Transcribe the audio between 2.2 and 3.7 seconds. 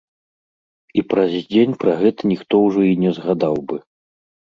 ніхто ўжо і не згадаў